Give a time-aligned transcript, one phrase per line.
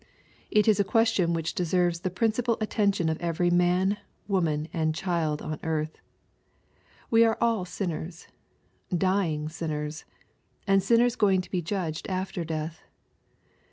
[0.49, 5.43] It is a question which deserves the principal attention of every man, woman, and child
[5.43, 5.95] on earth.
[7.11, 8.27] We jje all sinners—
[9.07, 10.05] dying sinners,
[10.65, 12.81] and sinners going to be judged after death.